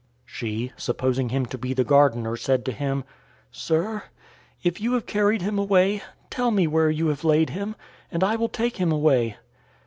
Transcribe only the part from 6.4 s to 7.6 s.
me where you have laid